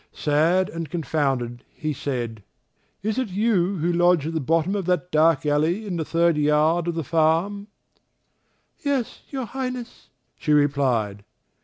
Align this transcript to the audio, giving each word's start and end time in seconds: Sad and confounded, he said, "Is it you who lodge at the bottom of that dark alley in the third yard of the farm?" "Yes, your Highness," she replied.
Sad 0.13 0.67
and 0.69 0.89
confounded, 0.89 1.63
he 1.75 1.93
said, 1.93 2.41
"Is 3.03 3.19
it 3.19 3.27
you 3.27 3.77
who 3.77 3.93
lodge 3.93 4.25
at 4.25 4.33
the 4.33 4.39
bottom 4.39 4.75
of 4.75 4.87
that 4.87 5.11
dark 5.11 5.45
alley 5.45 5.85
in 5.85 5.95
the 5.97 6.03
third 6.03 6.37
yard 6.37 6.87
of 6.87 6.95
the 6.95 7.03
farm?" 7.03 7.67
"Yes, 8.83 9.21
your 9.29 9.45
Highness," 9.45 10.09
she 10.35 10.53
replied. 10.53 11.23